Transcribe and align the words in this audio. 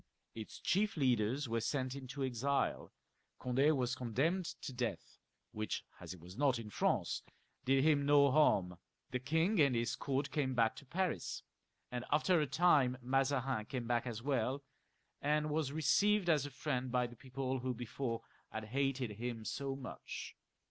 Its 0.33 0.57
chief 0.59 0.97
leaders 0.97 1.47
were 1.47 1.61
sent 1.61 1.93
into 1.93 2.23
exile; 2.23 2.91
Cond^ 3.39 3.75
was 3.75 3.93
condemned 3.93 4.45
XLlii.] 4.45 4.47
LOUIS 4.47 4.55
XIV. 4.55 4.65
335 4.65 4.65
to 4.65 4.73
death, 4.73 5.17
which, 5.51 5.85
as 5.99 6.11
he 6.13 6.17
was 6.17 6.35
not 6.39 6.57
in 6.57 6.69
France, 6.71 7.21
did 7.65 7.83
him 7.83 8.03
no 8.07 8.31
harm; 8.31 8.79
the 9.11 9.19
king 9.19 9.59
and 9.59 9.75
his 9.75 9.95
court 9.95 10.31
came 10.31 10.55
back 10.55 10.75
to 10.77 10.87
Paris; 10.87 11.43
and, 11.91 12.03
after 12.11 12.41
a 12.41 12.47
time, 12.47 12.97
Mazarin 13.03 13.65
came 13.67 13.85
back 13.85 14.07
as 14.07 14.23
well, 14.23 14.63
and 15.21 15.51
was 15.51 15.71
received 15.71 16.31
as 16.31 16.47
a 16.47 16.49
friend 16.49 16.91
by 16.91 17.05
the 17.05 17.15
people 17.15 17.59
who 17.59 17.75
before 17.75 18.23
had 18.49 18.63
hated 18.73 19.11
him 19.17 19.45
so 19.45 19.75
much. 19.75 20.35